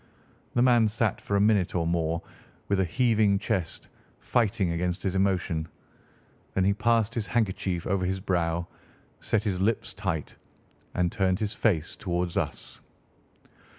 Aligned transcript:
The 0.55 0.63
man 0.63 0.87
sat 0.87 1.21
for 1.21 1.35
a 1.35 1.39
minute 1.39 1.75
or 1.75 1.85
more 1.85 2.23
with 2.69 2.79
a 2.79 2.83
heaving 2.85 3.37
chest, 3.37 3.87
fighting 4.19 4.71
against 4.71 5.03
his 5.03 5.13
emotion. 5.13 5.67
Then 6.55 6.63
he 6.63 6.73
passed 6.73 7.13
his 7.13 7.27
handkerchief 7.27 7.85
over 7.85 8.03
his 8.03 8.19
brow, 8.19 8.65
set 9.19 9.43
his 9.43 9.61
lips 9.61 9.93
tight, 9.93 10.35
and 10.95 11.11
turned 11.11 11.39
his 11.39 11.53
face 11.53 11.95
towards 11.95 12.35
us. 12.35 12.81